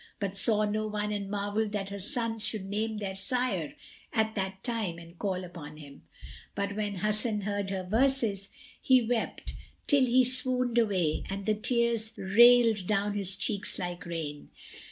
but 0.19 0.35
saw 0.35 0.65
no 0.65 0.87
one 0.87 1.11
and 1.11 1.29
marvelled 1.29 1.73
that 1.73 1.89
her 1.89 1.99
sons 1.99 2.43
should 2.43 2.65
name 2.65 2.97
their 2.97 3.15
sire 3.15 3.75
at 4.11 4.33
that 4.33 4.63
time 4.63 4.97
and 4.97 5.19
call 5.19 5.43
upon 5.43 5.77
him. 5.77 6.01
But 6.55 6.75
when 6.75 6.95
Hasan 6.95 7.41
heard 7.41 7.69
her 7.69 7.83
verses, 7.83 8.49
he 8.81 9.03
wept 9.03 9.53
till 9.85 10.03
he 10.07 10.25
swooned 10.25 10.79
away 10.79 11.23
and 11.29 11.45
the 11.45 11.53
tears 11.53 12.13
railed 12.17 12.87
down 12.87 13.13
his 13.13 13.35
cheeks 13.35 13.77
like 13.77 14.03
rain. 14.07 14.49